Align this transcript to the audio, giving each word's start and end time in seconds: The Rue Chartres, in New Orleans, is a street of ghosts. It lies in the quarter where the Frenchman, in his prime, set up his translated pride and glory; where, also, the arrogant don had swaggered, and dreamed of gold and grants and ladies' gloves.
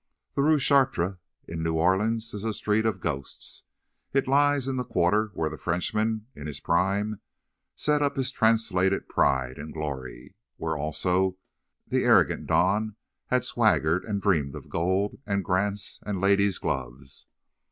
The 0.33 0.41
Rue 0.41 0.57
Chartres, 0.57 1.17
in 1.47 1.61
New 1.61 1.75
Orleans, 1.75 2.33
is 2.33 2.43
a 2.43 2.55
street 2.55 2.87
of 2.87 3.01
ghosts. 3.01 3.65
It 4.13 4.27
lies 4.27 4.67
in 4.67 4.77
the 4.77 4.83
quarter 4.83 5.27
where 5.35 5.47
the 5.51 5.59
Frenchman, 5.59 6.25
in 6.35 6.47
his 6.47 6.59
prime, 6.59 7.21
set 7.75 8.01
up 8.01 8.15
his 8.15 8.31
translated 8.31 9.07
pride 9.07 9.59
and 9.59 9.71
glory; 9.71 10.33
where, 10.57 10.75
also, 10.75 11.37
the 11.85 12.03
arrogant 12.03 12.47
don 12.47 12.95
had 13.27 13.45
swaggered, 13.45 14.03
and 14.03 14.19
dreamed 14.23 14.55
of 14.55 14.69
gold 14.69 15.19
and 15.27 15.45
grants 15.45 15.99
and 16.03 16.19
ladies' 16.19 16.57
gloves. 16.57 17.27